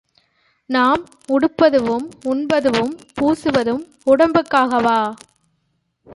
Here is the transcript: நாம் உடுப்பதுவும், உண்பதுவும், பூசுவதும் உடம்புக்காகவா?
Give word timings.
நாம் 0.65 1.05
உடுப்பதுவும், 1.27 2.05
உண்பதுவும், 2.25 2.93
பூசுவதும் 3.21 3.83
உடம்புக்காகவா? 4.05 5.13